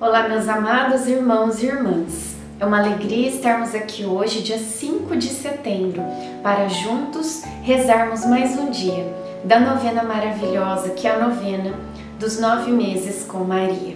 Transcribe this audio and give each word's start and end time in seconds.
Olá, 0.00 0.26
meus 0.26 0.48
amados 0.48 1.06
irmãos 1.06 1.62
e 1.62 1.66
irmãs. 1.66 2.34
É 2.58 2.64
uma 2.64 2.78
alegria 2.78 3.28
estarmos 3.28 3.74
aqui 3.74 4.06
hoje, 4.06 4.40
dia 4.40 4.56
5 4.56 5.14
de 5.14 5.28
setembro, 5.28 6.00
para 6.42 6.68
juntos 6.68 7.42
rezarmos 7.60 8.24
mais 8.24 8.58
um 8.58 8.70
dia 8.70 9.14
da 9.44 9.60
novena 9.60 10.02
maravilhosa 10.02 10.88
que 10.94 11.06
é 11.06 11.10
a 11.10 11.18
novena 11.18 11.74
dos 12.18 12.40
nove 12.40 12.70
meses 12.70 13.26
com 13.26 13.44
Maria. 13.44 13.94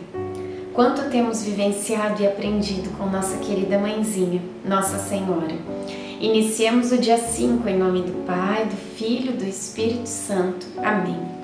Quanto 0.75 1.09
temos 1.09 1.43
vivenciado 1.43 2.23
e 2.23 2.27
aprendido 2.27 2.91
com 2.99 3.07
nossa 3.07 3.39
querida 3.39 3.79
mãezinha, 3.79 4.43
Nossa 4.63 4.99
Senhora. 4.99 5.57
Iniciemos 6.21 6.93
o 6.93 6.99
dia 6.99 7.17
5 7.17 7.67
em 7.67 7.79
nome 7.79 8.03
do 8.03 8.27
Pai, 8.27 8.67
do 8.67 8.77
Filho 8.77 9.33
e 9.33 9.37
do 9.39 9.45
Espírito 9.45 10.07
Santo. 10.07 10.67
Amém. 10.83 11.44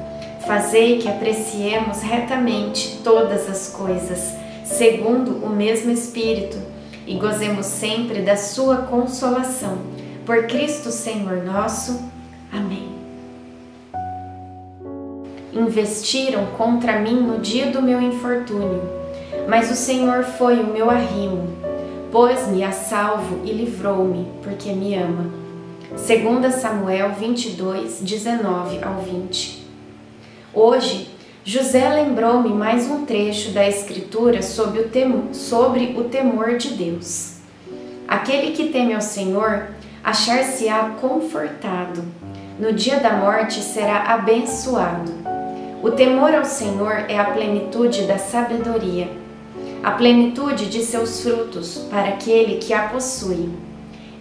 Fazei 0.45 0.97
que 0.97 1.07
apreciemos 1.07 2.01
retamente 2.01 2.99
todas 3.03 3.47
as 3.47 3.69
coisas, 3.69 4.33
segundo 4.65 5.45
o 5.45 5.49
mesmo 5.49 5.91
Espírito, 5.91 6.57
e 7.05 7.15
gozemos 7.15 7.65
sempre 7.65 8.21
da 8.21 8.35
Sua 8.35 8.77
consolação. 8.77 9.77
Por 10.25 10.47
Cristo 10.47 10.89
Senhor 10.89 11.43
nosso. 11.43 12.01
Amém. 12.51 12.89
Investiram 15.53 16.47
contra 16.57 16.99
mim 16.99 17.21
no 17.21 17.39
dia 17.39 17.67
do 17.67 17.81
meu 17.81 18.01
infortúnio, 18.01 18.81
mas 19.47 19.69
o 19.69 19.75
Senhor 19.75 20.23
foi 20.23 20.59
o 20.59 20.67
meu 20.67 20.89
arrimo, 20.89 21.49
pôs-me 22.11 22.63
a 22.63 22.71
salvo 22.71 23.41
e 23.45 23.51
livrou-me, 23.51 24.27
porque 24.41 24.71
me 24.71 24.95
ama. 24.95 25.29
2 25.91 26.55
Samuel 26.55 27.11
22, 27.11 27.99
19 28.01 28.83
ao 28.83 29.01
20. 29.01 29.60
Hoje, 30.53 31.07
José 31.45 31.87
lembrou-me 31.87 32.49
mais 32.49 32.85
um 32.91 33.05
trecho 33.05 33.51
da 33.51 33.65
Escritura 33.65 34.41
sobre 34.41 34.81
o, 34.81 34.89
temor, 34.89 35.33
sobre 35.33 35.95
o 35.97 36.03
temor 36.03 36.57
de 36.57 36.71
Deus. 36.71 37.35
Aquele 38.05 38.51
que 38.51 38.67
teme 38.67 38.93
ao 38.93 38.99
Senhor 38.99 39.69
achar-se-á 40.03 40.97
confortado. 40.99 42.03
No 42.59 42.73
dia 42.73 42.99
da 42.99 43.13
morte 43.13 43.61
será 43.61 44.13
abençoado. 44.13 45.13
O 45.81 45.91
temor 45.91 46.35
ao 46.35 46.43
Senhor 46.43 47.05
é 47.07 47.17
a 47.17 47.31
plenitude 47.31 48.01
da 48.01 48.17
sabedoria, 48.17 49.09
a 49.81 49.91
plenitude 49.91 50.65
de 50.65 50.83
seus 50.83 51.23
frutos 51.23 51.77
para 51.89 52.09
aquele 52.09 52.57
que 52.57 52.73
a 52.73 52.89
possui. 52.89 53.49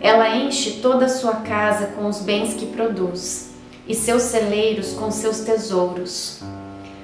Ela 0.00 0.36
enche 0.36 0.78
toda 0.80 1.06
a 1.06 1.08
sua 1.08 1.34
casa 1.38 1.88
com 1.88 2.06
os 2.06 2.20
bens 2.20 2.54
que 2.54 2.66
produz 2.66 3.49
e 3.90 3.94
seus 3.94 4.22
celeiros 4.22 4.92
com 4.92 5.10
seus 5.10 5.40
tesouros. 5.40 6.38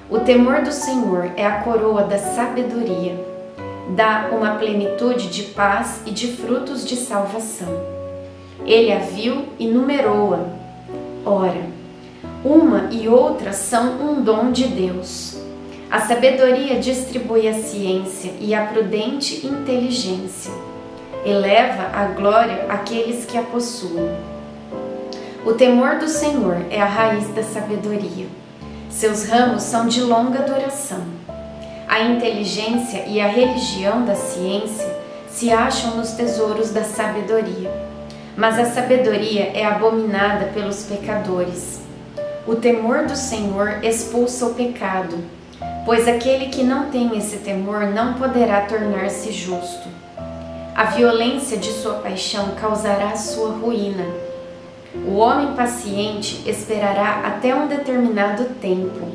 O 0.09 0.19
temor 0.19 0.61
do 0.61 0.71
Senhor 0.71 1.33
é 1.35 1.45
a 1.45 1.59
coroa 1.59 2.03
da 2.03 2.17
sabedoria, 2.17 3.13
dá 3.93 4.29
uma 4.31 4.55
plenitude 4.55 5.27
de 5.27 5.43
paz 5.43 6.01
e 6.05 6.11
de 6.11 6.27
frutos 6.27 6.85
de 6.87 6.95
salvação. 6.95 7.67
Ele 8.65 8.93
a 8.93 8.99
viu 8.99 9.49
e 9.59 9.67
numerou-a. 9.67 10.45
Ora, 11.25 11.65
uma 12.41 12.87
e 12.89 13.09
outra 13.09 13.51
são 13.51 14.01
um 14.01 14.21
dom 14.21 14.51
de 14.51 14.67
Deus. 14.67 15.37
A 15.91 15.99
sabedoria 15.99 16.79
distribui 16.79 17.49
a 17.49 17.53
ciência 17.53 18.31
e 18.39 18.55
a 18.55 18.65
prudente 18.65 19.45
inteligência. 19.45 20.53
Eleva 21.25 21.89
a 21.93 22.05
glória 22.05 22.65
aqueles 22.69 23.25
que 23.25 23.37
a 23.37 23.41
possuem. 23.41 24.36
O 25.47 25.53
temor 25.53 25.95
do 25.95 26.09
Senhor 26.09 26.57
é 26.69 26.81
a 26.81 26.85
raiz 26.85 27.29
da 27.29 27.41
sabedoria. 27.41 28.27
Seus 28.89 29.29
ramos 29.29 29.63
são 29.63 29.87
de 29.87 30.01
longa 30.01 30.39
duração. 30.39 31.01
A 31.87 32.01
inteligência 32.01 33.05
e 33.07 33.21
a 33.21 33.27
religião 33.27 34.03
da 34.03 34.13
ciência 34.13 34.93
se 35.29 35.49
acham 35.49 35.95
nos 35.95 36.11
tesouros 36.11 36.71
da 36.71 36.83
sabedoria. 36.83 37.71
Mas 38.35 38.59
a 38.59 38.65
sabedoria 38.65 39.49
é 39.53 39.63
abominada 39.63 40.47
pelos 40.47 40.83
pecadores. 40.83 41.79
O 42.45 42.55
temor 42.55 43.05
do 43.05 43.15
Senhor 43.15 43.81
expulsa 43.85 44.47
o 44.47 44.53
pecado, 44.53 45.17
pois 45.85 46.09
aquele 46.09 46.47
que 46.47 46.61
não 46.61 46.89
tem 46.89 47.17
esse 47.17 47.37
temor 47.37 47.85
não 47.85 48.15
poderá 48.15 48.65
tornar-se 48.65 49.31
justo. 49.31 49.87
A 50.75 50.83
violência 50.83 51.55
de 51.55 51.71
sua 51.71 51.93
paixão 51.93 52.49
causará 52.59 53.15
sua 53.15 53.51
ruína 53.51 54.26
o 55.07 55.15
homem 55.15 55.55
paciente 55.55 56.43
esperará 56.45 57.21
até 57.25 57.55
um 57.55 57.67
determinado 57.67 58.43
tempo, 58.61 59.07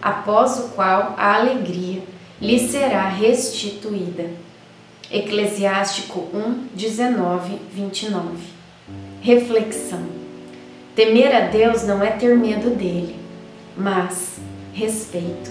após 0.00 0.56
o 0.58 0.68
qual 0.68 1.14
a 1.18 1.34
alegria 1.34 2.02
lhe 2.40 2.58
será 2.60 3.08
restituída. 3.08 4.30
Eclesiástico 5.10 6.28
1, 6.32 6.68
19, 6.74 7.58
29. 7.72 8.38
Reflexão: 9.20 10.04
Temer 10.94 11.34
a 11.34 11.40
Deus 11.40 11.82
não 11.82 12.02
é 12.02 12.10
ter 12.12 12.36
medo 12.36 12.70
dele, 12.70 13.16
mas 13.76 14.38
respeito. 14.72 15.50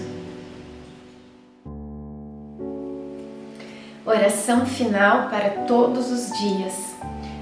Oração 4.04 4.64
final 4.66 5.28
para 5.28 5.50
todos 5.66 6.10
os 6.10 6.26
dias. 6.38 6.74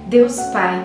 Deus 0.09 0.37
Pai, 0.53 0.85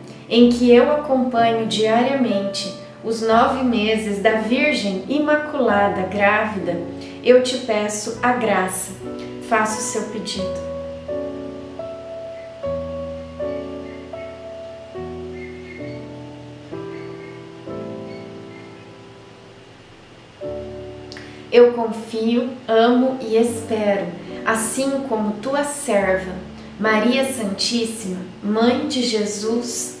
em 0.31 0.49
que 0.49 0.73
eu 0.73 0.89
acompanho 0.89 1.67
diariamente 1.67 2.73
os 3.03 3.21
nove 3.21 3.65
meses 3.65 4.21
da 4.21 4.35
Virgem 4.35 5.03
Imaculada 5.09 6.03
grávida, 6.03 6.79
eu 7.21 7.43
te 7.43 7.57
peço 7.57 8.17
a 8.23 8.31
graça. 8.31 8.93
Faça 9.49 9.79
o 9.79 9.83
seu 9.83 10.03
pedido. 10.03 10.71
Eu 21.51 21.73
confio, 21.73 22.51
amo 22.65 23.17
e 23.19 23.35
espero, 23.35 24.05
assim 24.45 25.01
como 25.09 25.33
tua 25.41 25.65
serva, 25.65 26.31
Maria 26.79 27.25
Santíssima, 27.25 28.19
Mãe 28.41 28.87
de 28.87 29.03
Jesus. 29.03 30.00